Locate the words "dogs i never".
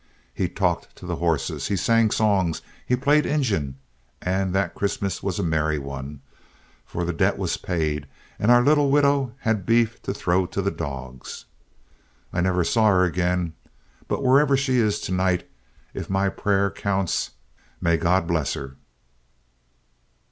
10.71-12.63